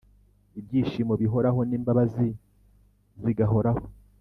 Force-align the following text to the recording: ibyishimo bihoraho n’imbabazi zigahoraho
ibyishimo 0.59 1.13
bihoraho 1.21 1.59
n’imbabazi 1.69 2.27
zigahoraho 3.21 3.83